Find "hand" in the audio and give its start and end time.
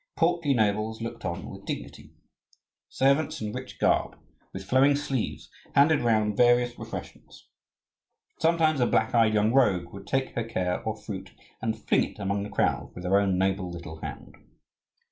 14.01-14.33